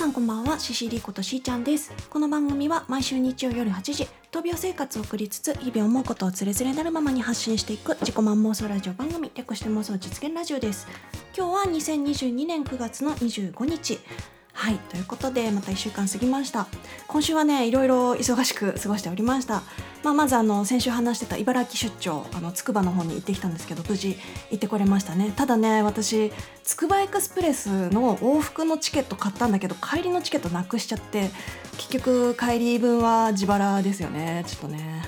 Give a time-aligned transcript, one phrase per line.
[0.00, 1.92] さんこんばんはシシリことしーちゃんです。
[2.08, 10.88] この番組は毎週日曜夜8時闘病生活を送りつつ日々思うことをつれづれなるままに発信していく自己満妄想ラジオ番組略して妄想実現ラジオです。
[11.36, 13.98] 今日は2022年9月の25日。
[14.54, 16.66] はいということでまた1週間過ぎました。
[17.06, 19.62] 今週はねいろいろ忙しく過ごしておりました、
[20.02, 24.16] まあ、まずあの先週話してた茨城出張あの筑波の方に行ってきたんですけど無事
[24.50, 25.32] 行ってこれましたね。
[25.36, 26.32] ただね私
[26.62, 31.30] つくばエクスプレスの往復のチケット買ったんだけど帰りのチケットなくしちゃって
[31.76, 34.44] 結局帰り分は自腹ですよね。
[34.46, 35.02] ちょっとね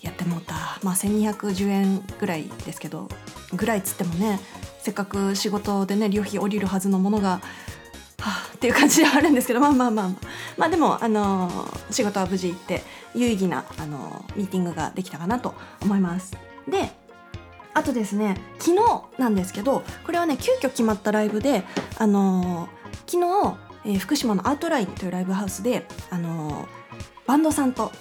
[0.00, 0.78] やってもうた。
[0.82, 3.08] まあ1210円ぐらいですけど
[3.52, 4.40] ぐらいっつってもね
[4.80, 7.42] せっかく仕事でね旅費降りるはずのものが
[8.20, 10.08] はあ、っていう感じではあるんですけどまあまあまあ。
[10.08, 12.82] まあまあでもあのー、仕事は無事行って
[13.14, 16.36] 有意義なあのー、ミーティングができたかなと思います。
[16.68, 16.90] で
[17.72, 21.64] あとですね昨日なんですけどこれはね急遽決まったライブで
[21.98, 26.68] あのー、昨日、えー、福島のアウトラインというライブハウスであの
[27.26, 27.92] バンドさんと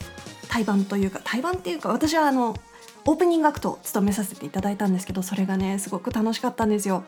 [0.50, 2.56] 対バンというか対バンっていうか私はあの
[3.06, 7.04] オープニングアクトを務めさせていただいたんですけどそれがねすごく楽しかったんですよ。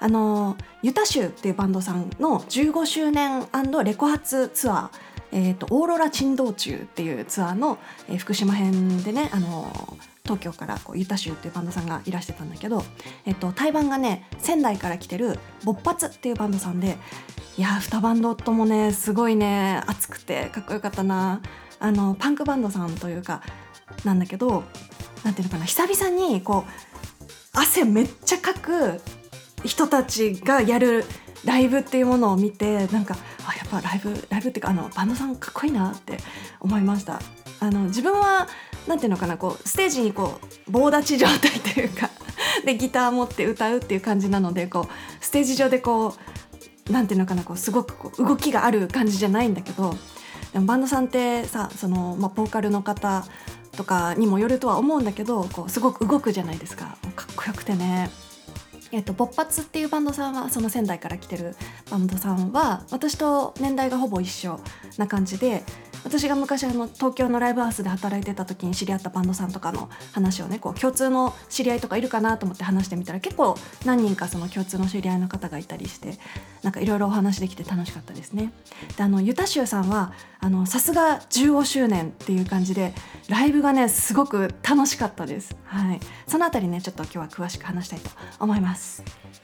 [0.00, 3.46] あのユタ州っていうバンドさんの15周年
[3.84, 7.78] レコ発ツアーえーと、オーロラ珍道中っていうツアーの、
[8.08, 12.82] えー、福島編でね、あの東京からこうユタ州っていうバンドさんがいらしてたんだけど、
[13.26, 16.96] えっと、対バンがね仙台から来てる勃発っていうバンドさんで
[17.58, 21.42] いや2バンドともねすごいね熱くてかっこよかったな
[21.78, 23.42] あのパンクバンドさんというか
[24.04, 24.64] なんだけど
[25.24, 26.70] なんていうのかな久々にこう
[27.52, 29.00] 汗めっちゃかく
[29.64, 31.04] 人たちがやる
[31.44, 33.16] ライブっていうものを見てなんか
[33.46, 36.18] あやっぱライブライブっていうかあのバンドさんかっこいいなって
[36.60, 37.20] 思いました。
[37.60, 38.48] あの自分は
[38.86, 40.38] なんていうのかなこうステージにこ
[40.68, 42.10] う棒立ち状態というか
[42.64, 46.14] でギター持って歌うっていう感じなのでこうステージ上でこ
[46.88, 49.94] うなんていうのかなこうすごくこう動きがある感じじゃないんだけど
[50.52, 53.24] でもバンドさんってさその、まあ、ボーカルの方
[53.74, 58.10] とかにもよるとは思うんだけどこうすごく動くじゃないですかかっこよくてね。
[58.92, 61.56] えっと、勃発っていうバンドさんはその仙台から来てる
[61.90, 64.60] バンドさんは私と年代がほぼ一緒
[64.98, 65.64] な感じで
[66.04, 76.18] 私が昔あの東京のライブハウスで働いてた時に知り合ったバンドさんとかの話をねこう共通の知り合いとかいるかなと思って話してみたら結構何人かその共通の知り合いの方がいたりして
[76.62, 78.52] なんかいろいろお話できて楽しかったですね。
[78.96, 80.12] であのユタシュさんは
[80.66, 82.92] さすが15周年っていう感じで
[83.28, 85.56] ライブがねすごく楽しかったです。
[85.64, 88.10] はい、そのあたりねちょっと今日は詳しく話したいと
[88.40, 89.43] 思います。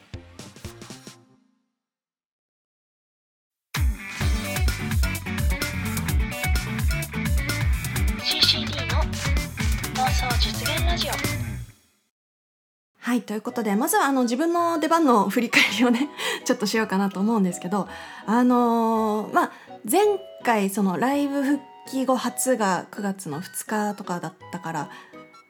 [13.01, 16.11] はいということでまずはあの自分の出番の振り返りをね
[16.45, 17.89] ちょっとしようかなと思うんですけど
[18.27, 19.53] あのー、まあ
[19.91, 20.03] 前
[20.45, 24.91] 回そのライブ復帰後初が9月の2日とかだったから、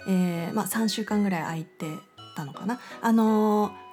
[0.07, 1.87] えー、まあ3週間ぐらい空いて
[2.37, 2.79] たのかな。
[3.03, 3.91] あのー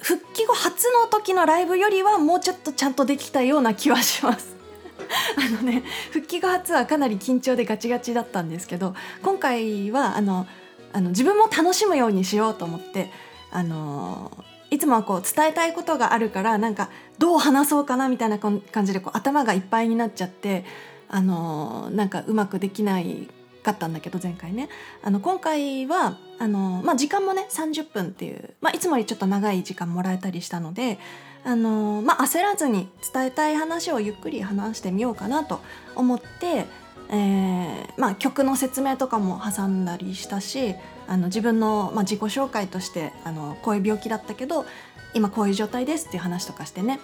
[0.00, 4.54] 復帰後初の時のライブよりはもうちょっとちゃんとできたような気はします
[5.36, 10.46] あのね復帰後初はかなり緊張でガチガチだったんですけど今回はあの
[10.92, 13.10] あの自分も楽しむようにしようと思って
[13.50, 20.64] あのいつもはこう伝えたいことがあるからなんかどう話そうかなみたいな感じでこう頭がいっぱいになっちゃって
[21.08, 23.28] あのなんかうまくできない
[23.62, 24.68] かったんだけど前回ね。
[25.02, 30.98] あの今回はあの、まあ、時間もね30分っていう、まあ、いつもよりちょっと長い時間もらえたりしたので
[31.44, 35.60] あの、まあ、焦らずに伝えたい話をゆっくり話してみようかなと
[35.96, 36.66] 思って
[37.10, 40.74] えーまあ、曲の説明とかも挟んだりしたし
[41.06, 44.66] あの自分の、まあ、自己紹介としてあのこういう病気だったけど
[45.14, 47.00] 今こういう状態ですっていう話とかしてね。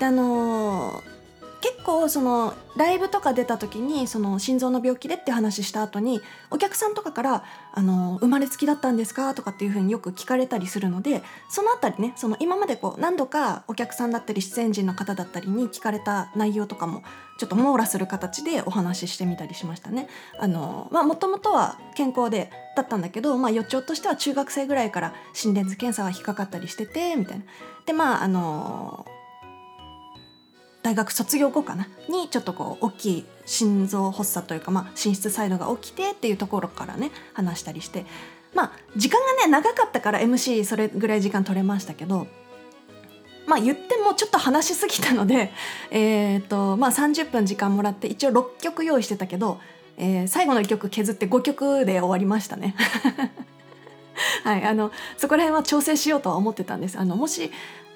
[0.00, 1.02] であのー、
[1.64, 6.20] 結構そのライブとか出た時にその心臓の病気でって話した後に
[6.50, 17.02] お客さんとかから「あの生まれつきだったんですか?」とかっていうふうによく聞かれたりするのでその辺りねその今までこう何度かお客さんだったり出演陣の方だったりに聞かれた内容とかも
[17.38, 20.08] ちょっと網羅する形でお話ししてみたりしましたね。
[20.38, 27.44] あのまあもともとは健康でだったんだけど、まあ、予兆としては中学生ぐらいから心電図検査は引っかかったりしててみたいな。
[27.86, 29.06] でまああの
[30.84, 31.88] 大学卒業後かな？
[32.10, 38.04] にちょっとこう大きい心臓発作というか、まあ、心室細動が起きてっていうところからね話したりして
[38.54, 42.26] まあ時間がね長かったから MC それぐらい時間取れましたけど
[43.46, 45.52] まあ言ってもちょっと話しすぎたので、
[45.90, 49.60] えーとまあ、30分時間もらって一応6曲用意してたけど、
[49.96, 52.74] えー、最後の1曲削って5曲で終わりましたね。
[54.44, 56.98] はい、あのそこら辺は調整しようとは思ってたんです。
[56.98, 57.50] あのもし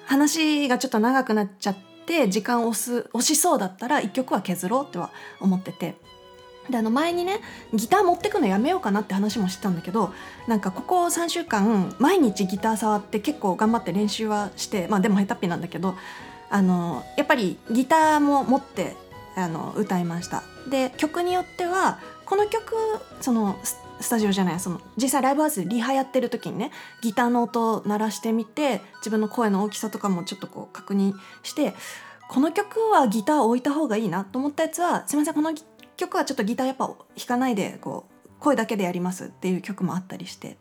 [0.05, 1.77] 話がちょっと長くなっちゃっ
[2.09, 5.95] て時間を押す押しそうだったら1曲は削ろうっては思ってて。
[6.69, 7.39] であの前にね
[7.73, 10.13] ギター持ってくのやめようかなって話もしてたんだけど
[10.45, 15.95] なんかここ3週間毎日ギター触って結構頑張って練習はしてまあでも下手っぴなんだけど
[16.51, 18.95] あのやっぱりギターも持って
[19.35, 22.75] あの歌いましたで曲によってはこの曲
[23.19, 23.57] その
[23.99, 31.13] スタジオじゃないその実際ライブハウスでリハやってる時にねギターの音を鳴らしてみて自分の声の大きさとかもちょっとこう確認
[31.43, 31.73] して
[32.29, 35.53] この曲はギター置いた方がいいなと思ったやつはすいませんこの
[35.97, 36.97] 曲はちょっとギターやっぱ弾
[37.27, 40.57] かないでこう声だけでやりますっていう曲もあったりして。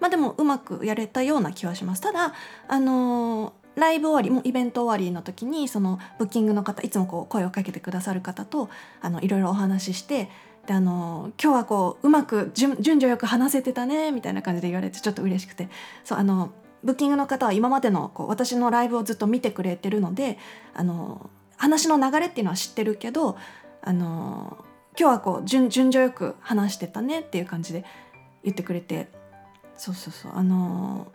[0.00, 2.02] まあでもうまくやれたような気はします。
[2.02, 2.34] ただ
[2.68, 8.68] あのーライブ終わりもイベント終わりの時にそのブッキングの方いつもこう声をかけてくださる方と
[9.00, 10.30] あのいろいろお話しして
[10.66, 15.68] であの今日はこううまく順序よく話せてたねみたいな感じで言われてちょっと嬉しくて。
[16.04, 16.50] そうあの
[16.84, 20.38] ブッキングの方は今までのこう私のライブをずっと見てくれてるので
[20.74, 23.38] あの話の流れっていうのは知ってるけど
[23.80, 24.58] あの
[24.98, 27.86] 今日はこう順序よく話してたねっていう感じで
[28.42, 29.08] 言ってくれて。
[29.76, 30.32] そうそうそう。
[30.36, 31.08] あの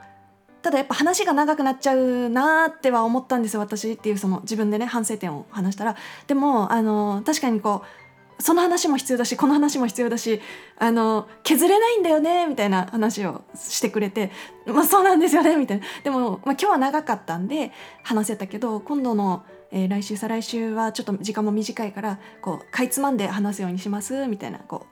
[0.61, 5.95] ただやっぱ話が長くなっちゃうなっては思ったんですよ私っていうその自分でね反省点を話したら。
[6.27, 8.08] でもあの確かにこう
[8.39, 10.41] その話も必要だしこの話も必要だし
[10.77, 14.31] あの削れないんだよねみたいな話をしてくれて
[14.65, 15.85] まあそうなんですよねみたいな。
[16.03, 17.71] でも、まあ、今日は長かったんで
[18.03, 24.85] 話せたけど今度の、えー、来週再来週はちょっと時間も短いからこうかいつまんで話すようにしますみたいなこ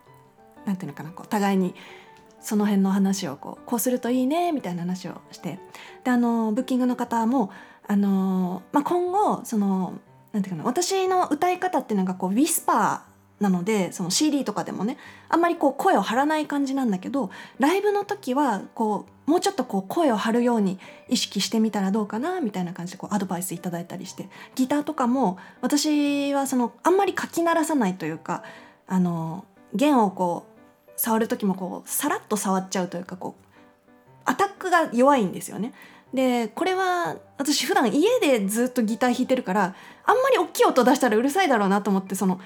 [0.65, 1.73] うなんていうのかなこう互いに
[2.41, 5.59] その辺の話をこうこうするといいねみたいな話をして。
[6.03, 7.51] であのブッキングの方も
[7.87, 9.93] あの、まあ、今後その
[10.33, 14.97] なんていうかな私の歌い方っていうのがこうウィスパーなのでその CD とかでもね
[15.29, 17.29] あんまりこう声を張らない感じなんだけど
[17.59, 20.79] ライブの時はこうもうちょっとこう声を張るように
[21.09, 28.43] 意識してみたらどうかなみたいな感じでこうアドバイスいただいたりしてギターとかも私はそのあんまりかき鳴らさないというか
[28.87, 33.47] あの弦をこう触る時もこうさらっと触っちゃうというかこう
[34.25, 35.73] アタックが弱いんですよね。
[36.13, 39.75] でこれは私普段家でずっとギター弾いてるから
[40.05, 42.39] あんまり大きい音出したらうるさいだろうなと思ってその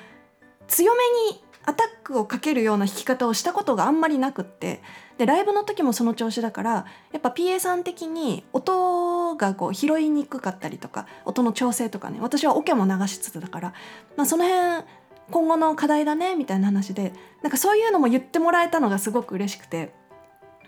[0.72, 4.82] 強めにアタックをかけるような弾き方をしたことがあんまりなくって。
[5.18, 6.72] でライブの時もその調子だから
[7.12, 13.74] やっぱ PA さん的に音がこう拾いにくかったりとか音の調整とかね私はオケも流しつつだから、
[14.18, 14.84] まあ、その辺
[15.30, 17.14] 今後の課題だねみたいな話で
[17.44, 19.94] なんかそういうのも言ってもらえたのがすごく嬉しくて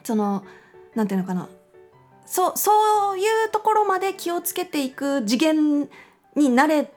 [0.04, 0.44] その
[0.94, 1.50] 何て言うのかな
[2.28, 5.90] そそういうところまで気をつけていく次元
[6.36, 6.92] になれ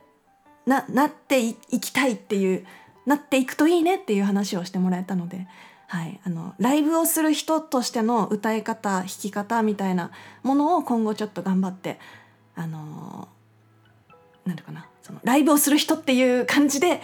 [0.67, 2.67] ななっていきたいっていう
[3.07, 5.47] なっていくといいねっていう話をしてもらえたので、
[5.87, 10.11] はい、あのライブをする人としての歌い方弾き方みたいな
[10.43, 11.99] ものを今後ちょっと頑張って
[12.57, 13.29] あの
[14.45, 14.89] なんていうかな。
[15.07, 17.01] そのライブをする人っていう感じで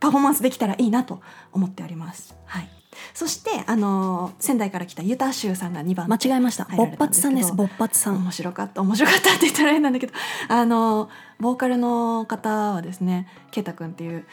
[0.00, 1.20] パフォーマンスできたらいいなと
[1.52, 2.34] 思っております。
[2.46, 2.68] はい。
[3.12, 6.64] そしてあの仙台から来たユタシュさんが2番間違えました。
[6.64, 7.52] 勃発さんです。
[7.52, 8.16] 勃発さん。
[8.16, 8.80] 面白かった。
[8.80, 10.14] 面白かったって言ったら変なんだけど
[10.48, 14.24] あのボーカルの方はですねケイタ君っていう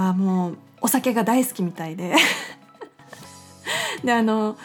[0.00, 2.14] はもうお酒が大好きみたいで。
[4.04, 4.56] であの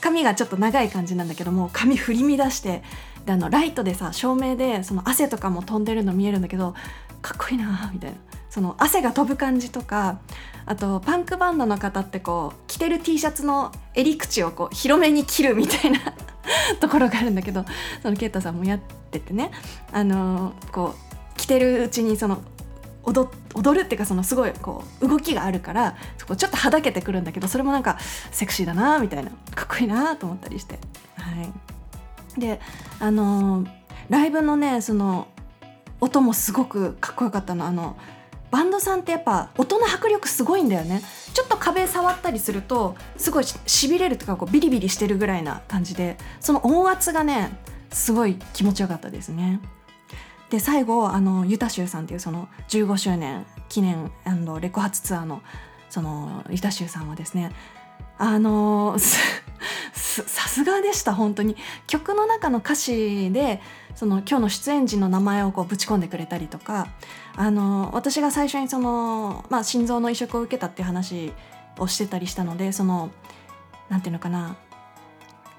[0.00, 2.82] 髪がちょっと長い感じなんだけども髪振り乱して
[3.24, 6.74] であのライトでさ照明でその汗とかも飛んでるの見えるんだけど
[7.20, 8.16] かっこいいなみたいな。
[8.50, 10.18] その汗が飛ぶ感じとか
[10.66, 16.00] あとパンクバンドの方ってこう着てる T シャツの襟口をこう広めに切るみたいな
[16.78, 17.64] ところがあるんだけど
[18.02, 18.78] そのケイタさんもやっ
[19.10, 19.50] ててね。
[19.90, 22.42] あのこう着てるうちにその
[23.04, 27.98] 踊踊るっていうかそのすごいこう動きがあるからちょっとはだけてくるんだけどそれもなんか
[28.30, 30.78] セクシーだなみたいなかっこいいなと思ったりして。
[31.16, 31.30] は
[32.36, 32.60] い、で
[32.98, 33.64] あの
[34.08, 35.28] ライブのねその
[36.00, 37.96] 音もすごくかっこよかったのあの
[38.50, 47.56] バンドさんってやっぱ音の迫力すごいんだよねちょっと壁触ったりするとすごいしびれるとかこうビリビリしてるぐらいな感じでその音圧がね
[47.90, 49.60] すごい気持ちよかったですね。
[50.52, 54.12] で最後あのユタシュウさんっていうその15周年記念
[54.60, 55.40] レコ発ツアーの
[55.88, 57.52] そのユタシュウさんはですね
[58.18, 61.56] あのさすがでした本当に。
[61.86, 63.62] 曲の中の歌詞で
[63.94, 66.88] その今日の出演時の名前をこうぶち込んでくれたりとか
[67.34, 71.32] あの私が最初にその、まあ、心臓の移植を受けたっていう話
[71.78, 73.10] をしてたりしたのでその
[73.88, 74.56] なんていうのかな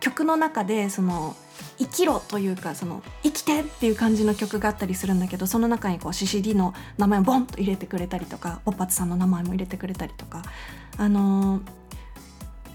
[0.03, 1.33] 曲の中でその
[1.77, 10.43] 生きろというかその生きてっていう感じの曲があったりするんだけどその中にこう CCD の名前をボンと入れてくれたりとかおっぱつさんの名前も入れてくれたりとか。
[10.95, 11.61] あのー、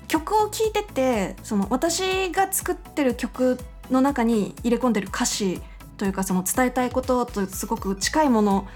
[0.08, 3.58] 曲を聴いててその私が作ってる曲
[3.92, 5.60] の中に入れ込んでる歌詞
[5.98, 8.66] というかその伝えたいこととすごく近いもの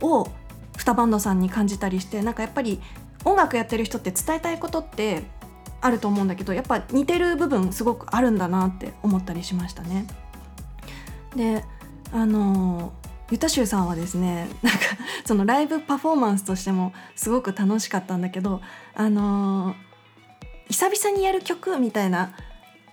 [0.00, 0.28] を
[0.76, 2.80] 2バンドさんに感じたりしてなんかやっぱり
[3.24, 5.24] 音楽やってる人って伝えたいことって
[5.84, 10.06] あると思うんだけどやっぱ似てる部分すごくあるんだなって思ったりしましたね。
[11.36, 11.62] で
[12.10, 12.94] あの
[13.30, 14.80] ユタシュさんはですねなんか
[15.26, 18.62] そのライブパフォーマンスとしてもすごく楽しかったんだけど
[18.94, 19.74] あの
[20.70, 22.34] 久々にやる曲みたいな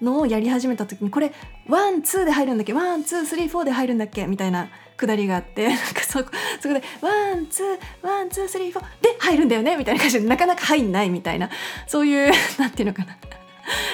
[0.01, 1.31] のをやり始めた時にこれ
[1.69, 2.73] one two で入るんだっけ？
[2.73, 4.27] one two three four で入るんだっけ？
[4.27, 4.67] みたいな
[4.97, 6.29] くだりがあってなんかそこ
[6.59, 11.49] そこで one two one two three four で入るんだよねみたいな感じでなかなか入んないみたいな
[11.87, 13.17] そういう なんていうのかな。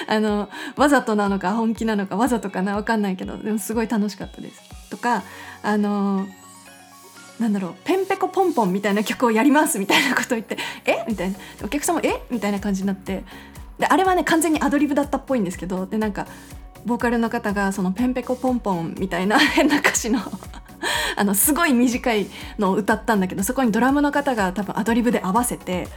[0.08, 4.62] あのわざとなのか本気なのかわざとかな分かんないけどでもすごい楽しかったです。
[4.90, 5.22] とか
[5.62, 6.26] あの
[7.38, 11.04] なんだろうペンペコポンポンみたいな曲をやりますみたいなことを言って「え？
[11.06, 11.36] みたいな。
[11.62, 12.22] お客様え？
[12.30, 13.22] みたいな感じになって
[13.78, 16.26] であれはね完全にアドリブだったっぽいんですけどでなんか
[16.84, 20.20] ボーカルの方がそのペンペコポンポンみたいな 変な歌詞の
[21.16, 22.26] あのすごい短い
[22.58, 25.88] のを歌ったんだけどそこにドラムの方が多分アドリブで合わせて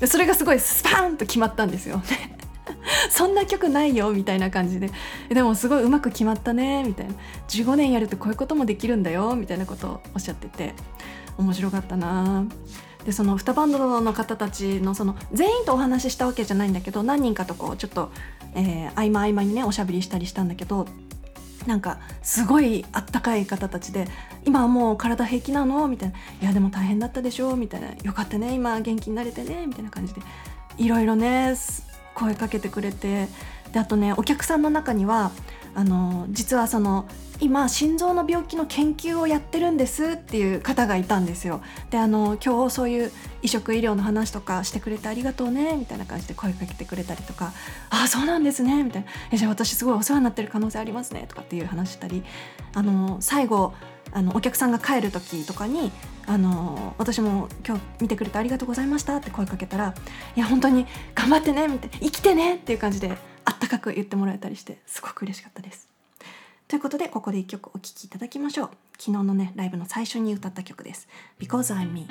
[0.00, 2.02] でそれがすごいスパーンと決まったんですよ。
[3.10, 4.90] そんな曲ないよみたいな感じで。
[5.28, 7.14] でもすごいうまく決まったねみたいな。
[7.48, 10.74] 15年やるとこういうこともできるんだよみたいなことをおっしゃってて
[11.36, 12.44] 面白かったな。
[13.04, 18.10] でその2バンドの方たちのその全員とお話ししたわけじゃないんだけど何人かとこうちょっと、
[18.54, 20.86] えー、合間合間にねおしゃべりしたりしたんだけど
[21.66, 24.08] なんかすごいあったかい方たちで
[24.46, 28.54] 「今はもう体平気なの?」みたいな「いやでも大変だったでしょ」みたいな「よかったね。
[28.54, 30.20] 今元気になれてね」みたいな感じで。
[30.78, 31.54] いろいろね
[32.14, 33.28] 声かけてくれて。
[33.72, 35.30] であとねお客さんの中には
[35.74, 37.06] あの実はその
[37.40, 41.62] 今心臓の病気の研究をやってるんですっていう方がいたんですよ。
[41.90, 43.12] であの今日そういう
[43.42, 47.52] 移植医療の話とかしてくれてありがとうねみたいな感じで声かけてくれたりとか
[47.88, 52.22] 「ああそうなんですね」みたいな「じゃあ私すごいお世話になってる可能性ありますね」とかっていう話したり
[52.74, 53.72] あの最後
[54.12, 55.92] あのお客さんが帰る時とかに
[56.26, 59.94] あの私も今日見てくれてありがとうございましたって声かけたら
[60.36, 63.16] 「いや本当に頑張ってね」みたいな「生きてね」っていう感じで
[63.50, 65.88] あったかく言ってもらえたりしてすごく嬉しかったです。
[66.68, 68.70] ということでここで1曲お聴きいただきましょう。
[68.96, 71.08] 昨日のねライブの最初に歌った曲です
[71.40, 72.06] 「Because I'm Me」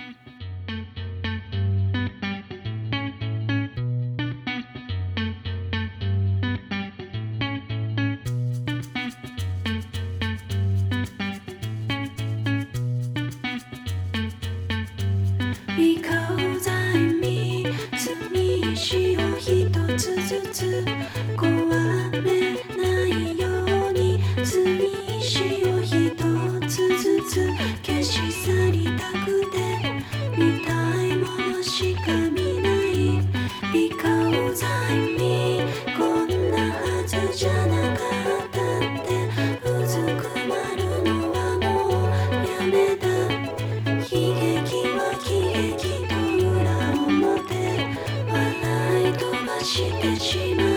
[49.79, 50.68] Te, te,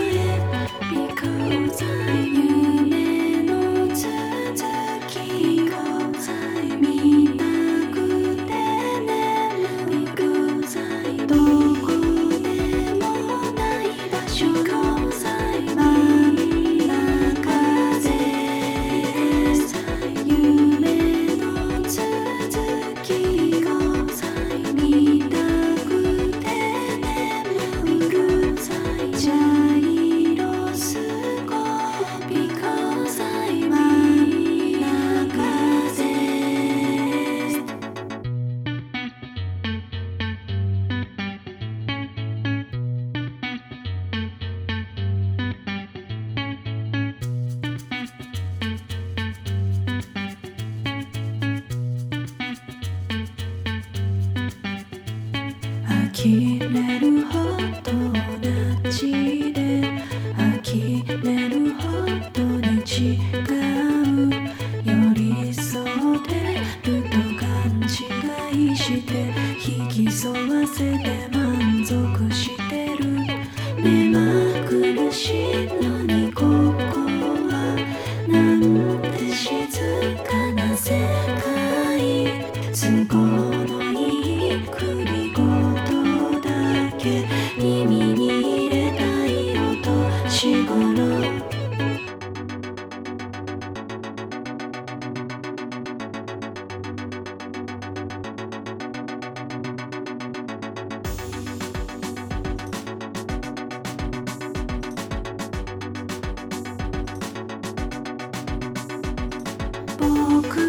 [110.03, 110.62] Пока.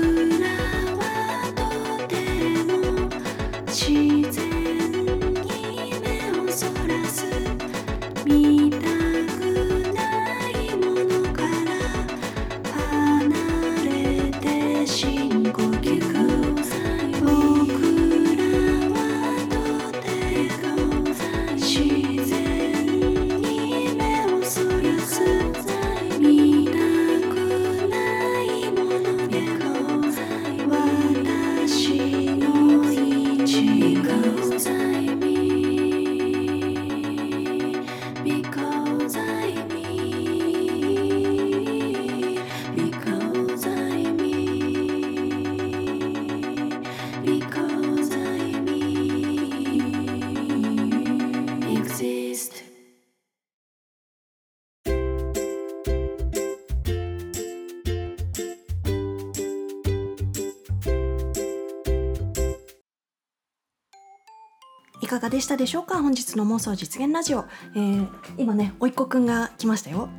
[65.15, 66.03] かがでしたでしょうか？
[66.03, 67.45] 本日の妄想実現ラジオ、
[67.75, 70.09] えー今ねおいっ子くんが来ましたよ。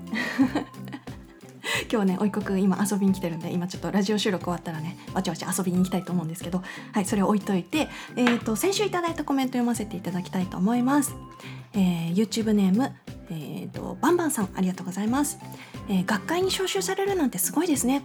[1.92, 6.62] 今日ねおいっ子くん今遊びに来てるんで今ちょっとラジオ収録終わったらねわちゃわちゃ遊びに行きたいと思うんですけど。
[6.94, 11.14] はいそれを置いといて、えー、と先週いただいたコメント読ませていただきたいと思います、
[11.74, 12.94] えー YouTube ネーム
[13.30, 15.40] えー、とバンバンさんありがとうございます、
[15.90, 18.04] えー学会に招集されるなんてすごいですね。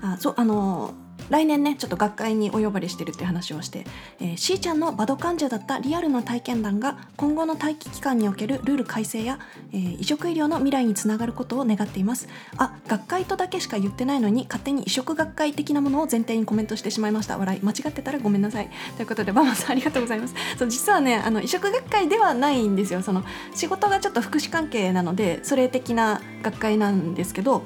[0.00, 3.86] あそうあのー来年ねちょっと学会にお呼ばれしてるって話をして、
[4.20, 9.38] えー、しーちゃんのバド患者だったリアルな体験談が今後の待機期間におけるルール改正や、
[9.72, 12.28] えー移植医療の未来につながることを願っています。
[12.56, 17.38] あ学会とだけしか言ってないのに勝手に移植学会的なものを前提にコメントしてしまいました。
[17.38, 18.70] 笑い間違ってたらごめんなさい。
[18.96, 20.34] ということでバマさんありがとうございます。
[20.58, 23.02] そう実はねあの移植学会ではないんですよ。
[23.02, 23.22] その
[23.54, 27.62] 仕事がちょっと福祉関係なのでそれ的な学会なんですけど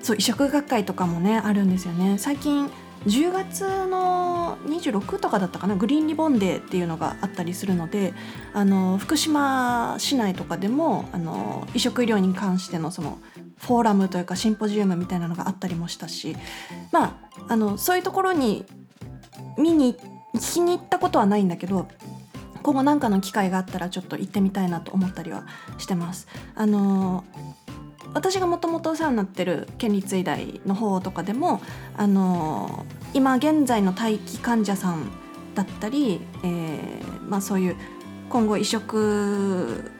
[0.00, 2.16] そう移植学会とかもねあるんですよね。
[2.18, 2.70] 最近
[3.06, 8.14] 10月の26とかだったかなグリーンリボンデーっていうのがあったりするので
[8.52, 13.18] あの福島市内とかでもあの移植医療に関してのその
[13.58, 16.36] フォーラムというかシンポジウムみたいなのがあったりもしたし
[16.90, 18.64] まああのそういうところに
[19.58, 19.96] 見に
[20.34, 21.88] 聞きに行ったことはないんだけど
[22.62, 25.46] 今後何かの機会があったらちょっと行ってみたいなと思ったりは
[25.78, 26.28] してます。
[26.54, 27.24] あの
[28.14, 31.60] 私がもともとお世話になってる県立医大の方とかでも
[31.96, 35.10] あの今現在の待機患者さん
[35.54, 37.76] だったり、えーまあ、そういう
[38.30, 39.90] 今後移植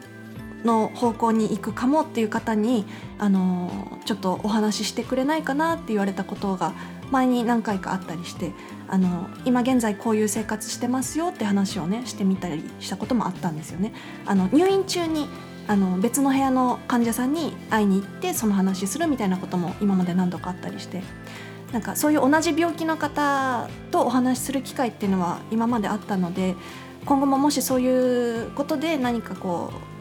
[0.63, 2.85] の方向に行くかもっていう方に
[3.19, 6.73] あのちょっとお話ししてくれないかなって言われたことが
[7.11, 8.51] 前に何回かあったりして
[8.87, 13.93] あの今現在こういう生活してますよって話をねしてみたりしたこともあったんですよね。
[14.25, 15.27] あの入院中に
[15.67, 21.01] あの別の部屋の患者さんに会いに行ってその話するみたいなことも今まで何度かあったりして
[21.71, 26.55] なんかそういう同じ病気の方とお話しする機会っていうのは今まであったので
[27.05, 29.93] 今後ももしそういうことで何かこう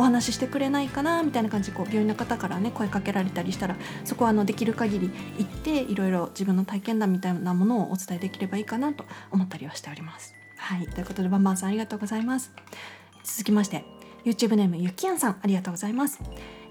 [0.00, 10.34] お話ししてくれないかなみたいな感じでこう病院の方からね声かけられたりしたらそこはあのできる限り行っていろいろ自分の体験談みたいなものをお伝えできればいいかなと思ったりはしております。
[10.56, 12.50] はいということでバンバンさんありがとうございます。
[13.24, 16.20] 続きまして YouTube ネームゆきやんさんありがとうございます、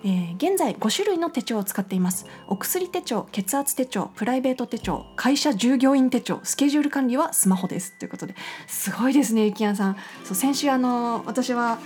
[0.04, 2.26] えー現在5種類の手帳を使っています。
[2.48, 7.98] お薬手帳血圧手帳プライベート手帳会社従業員手帳スケジュール管理はスマホです。
[8.00, 8.36] ということで
[8.68, 9.98] すごいですねゆきやんさん。
[10.24, 11.80] そう先週あの私は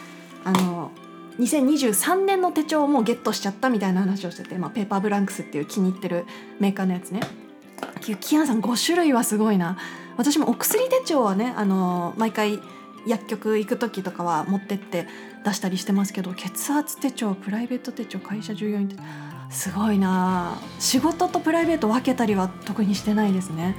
[0.44, 0.92] あの
[1.40, 6.26] 2023年の手帳をもうゲットしちゃったみたいな話をしてて、まあ、ペーパーブランクスっていう気に入ってる
[6.60, 7.22] メーカーのやつね。
[8.06, 9.78] ゆきやんさん5種類はすごいな。
[10.18, 12.60] 私もお薬手帳はねあの毎回
[13.08, 15.08] 薬局行く時とかは持ってって
[15.46, 19.02] 出したりしてますけど血圧手帳プライベート手帳会社従業員手帳。
[19.50, 23.76] すごいな仕事とプライベート分けたりは特にしてないですね。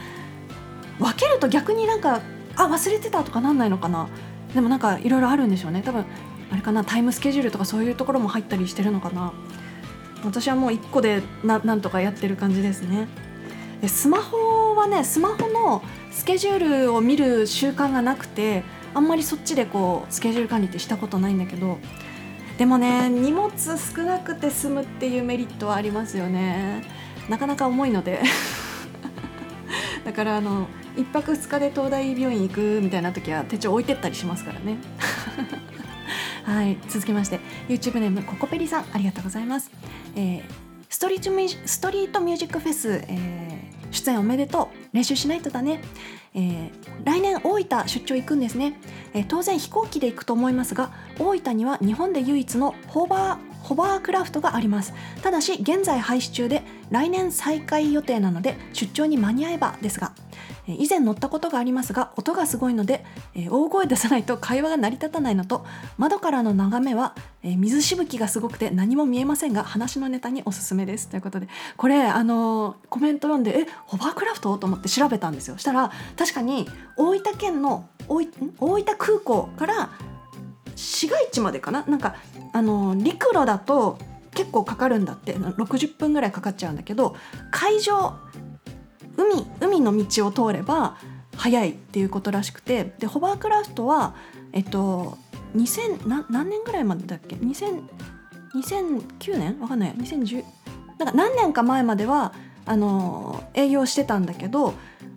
[0.99, 2.21] 分けると逆になんか
[2.57, 4.09] あ忘れてたとかなんないのかな。
[4.55, 5.83] でもなんかいろいろあるんでしょうね。
[5.83, 6.05] 多分
[6.53, 9.33] あれかなタイムスケジュールとかそういうところも入ったりしてるのかな。
[10.25, 13.09] 私はもう1個でななんとかやってる感じですね。
[13.81, 15.83] でスマホはねスマホの
[16.13, 18.63] スケジュールを見る習慣がなくて
[18.95, 21.79] あんまりそっちでこうスケジュール管理ってしたことないんだけど
[22.59, 26.83] でもね荷物少なくて済むっていうメリットはありますよね。
[27.29, 28.23] なかなか重いので。
[30.05, 34.77] だからあの1泊2日で東大病院行くみたいな時は手帳置いてったりしますからね。
[36.45, 39.71] はい続きまして YouTube ネームココペリさんありがとうございます、
[40.15, 41.33] えーストリート
[42.21, 44.97] ミュージックフェス、えー出演おめでとう。
[44.97, 45.81] 練習しないとだね、
[46.35, 46.71] えー
[47.05, 48.79] 来年大分出張行くんですね、
[49.13, 54.95] えー当然飛行機で行くと思いますが大分には日本で唯一のホーバーホバークラフトがあります。
[55.23, 60.13] ただし現在廃止中で来年再開予定なので出張に間に合えばですが
[60.67, 63.05] 以前乗ったことがありますが音がすごいので
[63.51, 65.67] 大声出さないと会話が成り立たないのと
[65.99, 75.59] 窓からの眺めは水しぶきがすごくて何も見えませんが話のネタにおすすめですということでこれあのコメント読んでえホバークラフトと思って調べたんですよ。
[75.59, 79.91] したら確かに大分県の大分空港から
[80.77, 81.85] 市街地までかな？
[81.87, 82.17] なんか
[82.53, 83.99] あの陸路だと
[84.35, 85.35] 結構かかるんだって。
[85.35, 87.17] 60分ぐらいかかっちゃうんだけど
[87.51, 88.15] 海上
[89.17, 90.97] 海海の道を通れば
[91.37, 94.15] 早いっていうことらしくてでホバークラフトは
[94.53, 95.19] えっと
[95.57, 97.83] 2000な何年ぐらいまでだっけ？2000
[98.55, 99.61] 2009年？
[99.61, 99.95] わかんない。
[99.95, 100.45] 2010
[100.99, 102.33] なんか何年か前までは
[102.67, 104.75] あの営業してたんだけど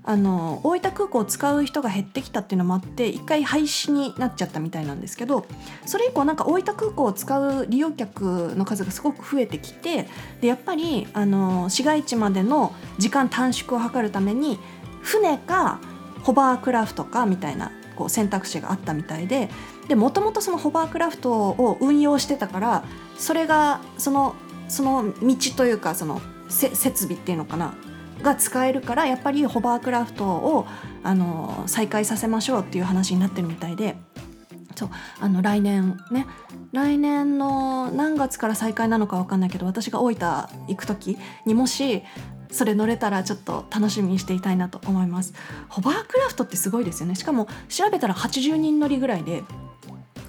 [0.08, 5.46] あの大分空港を使う人が減ってきたっていうのもあって一回廃止になっちゃったみたいなんですけど
[5.86, 10.08] それ以降なんか大分空港を使う利用客の数がすごく増えてきて
[10.40, 14.60] でやっぱりあの市街地までの時間短縮を図るために
[15.02, 15.82] 船か
[16.24, 19.50] ホバークラフトかみたいなこう選択肢があったみたいで
[19.94, 22.86] もともとそのホバークラフトを運用してたから
[23.18, 24.36] それがその
[24.70, 27.74] その道というかその設備っていうのかな
[28.22, 30.68] が使えるからやっぱりホバークラフトを
[31.04, 33.96] あの再開させましょうっていう話になってるみたいで
[34.76, 36.28] そうあの来年ね
[36.72, 40.28] 来年の何月から再開なのか分かんないけど私が大分
[40.68, 42.04] 行く時にもし
[42.52, 45.34] それ乗れたらちょっと楽しみにしていたいなと思います。
[45.68, 47.16] ホバークラフトってすごいですよね。
[47.16, 49.44] しかも調べたら80人乗りぐらいで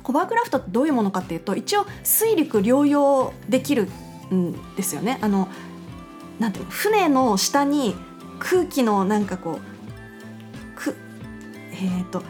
[0.02, 3.88] ホバークラフトってどういうものかっていうと一応水陸両用できる
[4.34, 5.18] んですよね。
[5.20, 5.48] あの
[6.38, 7.94] なんていうの船の下に
[8.38, 10.96] 空気のなんかこうく
[11.72, 12.22] えっ、ー、と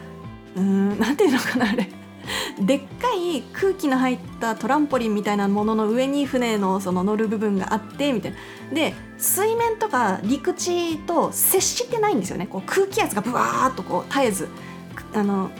[0.57, 1.89] うんなんていうのかなあれ。
[2.61, 8.39] でっかい空気の入ったトランポリンみたいなものの上に船のその乗る部分があってみたいな。
[8.75, 12.47] で水面とか陸地と接してないんですよね。
[12.47, 14.49] こう空気圧がブワーッとこう絶えず
[15.15, 15.51] あの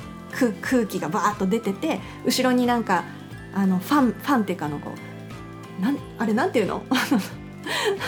[0.61, 3.05] 空気がバーッと出てて後ろになんか
[3.55, 4.93] あのファンファンっていうかのこ
[5.81, 6.83] うなんあれなんていうの？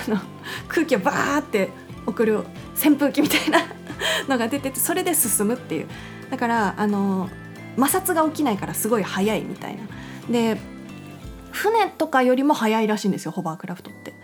[0.06, 0.20] あの
[0.68, 1.70] 空気をバーって
[2.06, 2.38] 送る
[2.74, 3.60] 扇風機みたいな
[4.28, 5.88] のが出ててそれで進むっていう。
[6.30, 7.28] だからあの
[7.76, 9.82] 摩擦が起きないからすごい速いみたいな。
[10.30, 10.60] で
[11.50, 14.14] 船とかよりも速いらしいんですよホバークラフトって。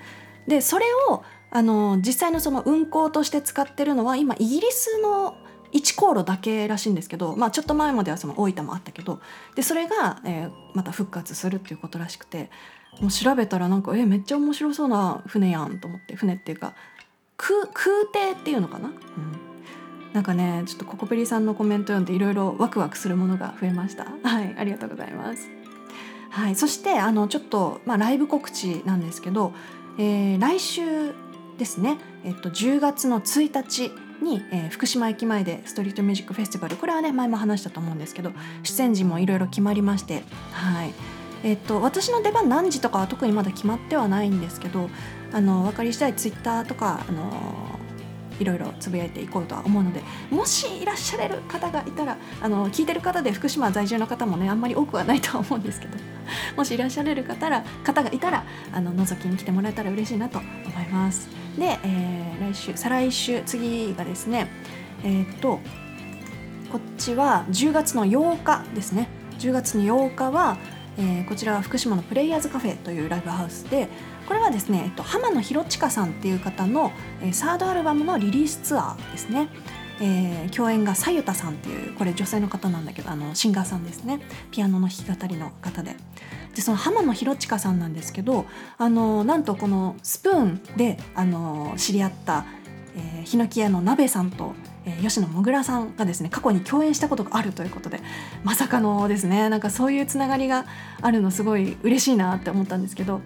[0.46, 5.36] でそれをあの実際のその運航として使ってるのは今イギリスの
[5.72, 9.20] 1航路だけらしいんですけど、まあ、ちょっと前まではその大分もあったけど。
[9.54, 12.50] でそれが、えー、また復活するっていうことらしくて。
[13.00, 16.14] もう調べたらなんかえめっちゃ面白そうな船やんと思って。
[16.16, 16.74] 船っていうか
[17.36, 18.94] 空空艇っていうのかな、うん、
[20.12, 24.06] なんかねちょっとココペリさんのコメント読んでいろいろワクワクするものが増えました。
[24.22, 25.48] はいありがとうございます。
[26.30, 29.52] はいそしてあのちょっと、まあ、ライブ告知なんですけど、
[29.98, 31.14] えー、来週
[31.56, 33.90] ですね、えっと、10月の1日
[34.22, 36.76] に、えー、福島駅前でストリートミュージックフェスティバル。
[36.76, 38.32] これはね前も話したと思うんですけど
[38.62, 41.15] 出演時もいろいろ決まりましてはい。
[41.42, 44.88] えっと、私の出番何時とかは特にまだ決まってはないんですけど
[45.32, 47.76] あの分かり次第ツイッターとかあの
[48.38, 55.96] いろいろつぶやいていこうとは思うのでもしいらっしゃれる方がいたらあの聞いてる方で福島在住の方もねあんまり多くはないとは思うんですけど
[56.56, 60.46] もしいらっしゃれる方ら方がいたらあの覗きに来てもらえたら嬉しいなと思
[60.80, 61.28] います。
[61.58, 64.48] で、えー、来週再来週次がですね
[65.02, 65.60] えー、っと
[66.70, 70.58] こっちは10月の8日ですね10月の8日は
[70.98, 73.88] えー、こちらは福島のプレイヤーズカフェというライブハウスで
[74.26, 79.48] これはですね、えっと、浜野博親さんっていう方の、えー、サードアルバムのリリースツアーですね。
[80.00, 85.96] えー、共演がさゆたさんっていうこれ女性の方なんだけどあのシンガーさんですねピアノの弾き語りの方で
[86.54, 88.44] でその浜野博親さんなんですけど
[88.76, 92.44] あのなんとこのスプーンであの知り合った、
[92.94, 94.52] えー、ヒノキ屋の鍋さんと
[94.86, 98.00] え、吉野もぐらさんがですね過去に共演したことがあるということで
[98.44, 100.64] まさかのですねなんかそういうつながりが
[101.02, 103.20] あるのすごい嬉しいなって思ったんですけど、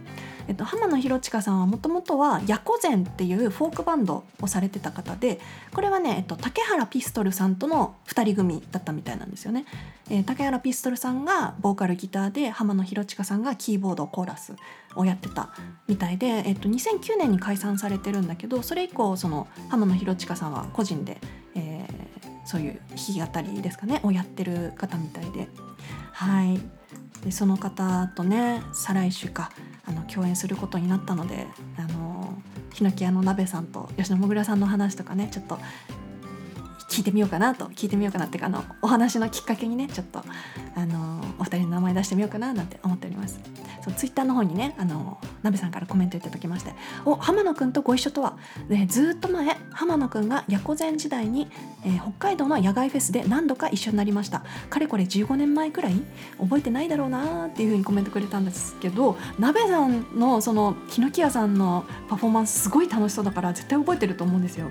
[0.51, 5.39] えっと、浜野博親さんはもともとはヤコゼンっていうフォークバンドをされてた方で
[5.73, 9.65] これはね、えっと、竹原ピストルさんとの2人組だったみたいなんですよね。
[10.11, 14.57] えー、竹原ピストルさんがボーカルギターで浜野博親さんがキーボードコーラス
[14.97, 15.51] をやってた
[15.87, 21.19] みたいで、えっと、2009年に解散されてるんだけどそれ以降その浜野博親さんは個人で
[21.55, 25.49] えー、そういう弾き語りですかねをやってる方みたいで。
[26.13, 26.61] はい。
[27.25, 29.51] でその方とね再来週か。
[29.90, 32.33] あの共演することになったのであの
[32.72, 35.59] ヒノキ屋の鍋さんと吉野もぐらさんの話とかねちょっと
[36.90, 40.22] 聞いてみようかなと聞いてみようかなっていうかあのお話のきっかけにねちょっと
[40.74, 43.40] あのお二人の名前出してみようかななんて思っております
[43.81, 46.74] そうツイッターの方にねあのなべさんからコメントいただきまして
[47.07, 48.37] 「お浜野くんとご一緒とは、
[48.68, 51.48] ね、ずっと前浜野くんがヤコゼン時代に、
[51.85, 55.94] えー、北海道の野外フェスで何度か一緒になりましたかれこれ15年前くらい
[56.40, 64.70] 覚えてないだろうな」っていうふうにコメントくれたんですけどなべさんのそのヒノキ屋さんのパフォーマンスすごい楽しそうだから絶対覚えてると思うんですよ。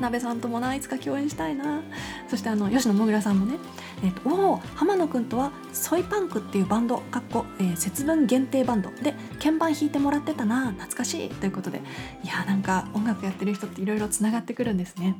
[0.00, 1.80] 鍋さんともないつか共演したいな。
[2.28, 3.58] そしてあの吉野もぐらさんもね、
[4.02, 8.90] えーと、おお浜野くんとはソイパンクっていうバンドかっこ、えー、節分限定バンド。
[8.90, 10.72] で鍵盤弾いてもらってたな。
[10.72, 11.28] 懐かしい。
[11.30, 11.80] ということで。
[12.24, 15.16] いやなんか音楽やってる人っていろいろつながってくるんですね。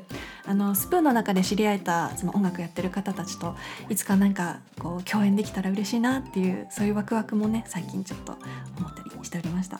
[0.46, 3.56] あのスプーンの中で知り合えたその音楽やってる方たちと
[3.88, 6.20] いつかなんかこう共演できたら嬉しいな。
[6.20, 8.32] っていうそういうワクワクもね最近ちょっと
[8.78, 9.76] 思ったりしておりました。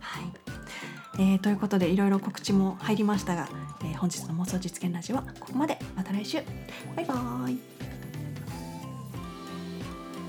[0.00, 0.24] はい。
[1.20, 3.48] えー、ということでいろいろ告知も入りましたが、
[3.98, 5.76] 本日の妄想実現ラジオはここまで。
[5.96, 6.38] また来週。
[6.94, 7.58] バイバーイ。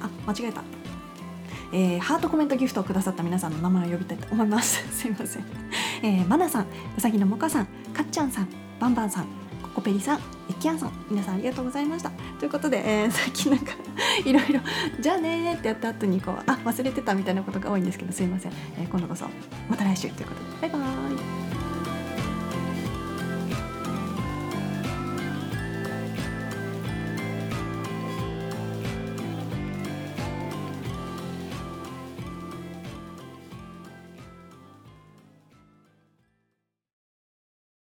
[0.01, 0.63] あ間違えた。
[1.71, 4.84] えー、ハートコメントギフトをくださった皆さんの名前を呼びたいと思います。
[4.91, 5.43] すいません、
[6.01, 6.65] えー、マナさん
[6.97, 8.47] うさぎのもかさんかっちゃんさん
[8.79, 9.25] バンバンさん
[9.62, 12.10] ココペリさんエキアンさん皆さんありがとうございました。
[12.39, 13.73] ということで、えー、 さっきなんか
[14.25, 14.62] いろいろ
[14.99, 19.25] 「じゃあね」ってやった後にこうあ忘れてたみたいなことが多いんですけどすいません、えー、今度こそ
[19.69, 20.67] また来週ということで。
[20.69, 21.49] バイバーイ。